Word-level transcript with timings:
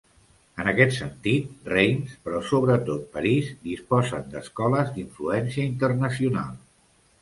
En 0.61 0.69
aquest 0.69 0.95
sentit, 0.99 1.51
Reims, 1.73 2.15
però 2.25 2.41
sobretot 2.53 3.05
París, 3.19 3.53
disposen 3.71 4.29
d'escoles 4.35 4.93
d'influència 5.01 5.71
internacional. 5.75 6.63